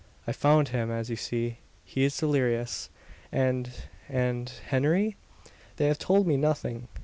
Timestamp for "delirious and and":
2.17-4.51